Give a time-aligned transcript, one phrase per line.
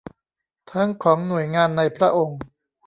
[0.71, 2.39] ทั้งของหน่วยงานในพระองค์